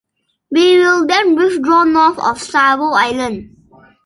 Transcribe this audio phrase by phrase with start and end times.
[0.49, 3.55] We will then withdraw north of Savo Island.